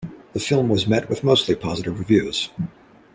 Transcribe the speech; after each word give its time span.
The 0.33 0.39
film 0.39 0.67
was 0.67 0.87
met 0.87 1.07
with 1.09 1.23
mostly 1.23 1.53
positive 1.53 1.99
reviews. 1.99 2.49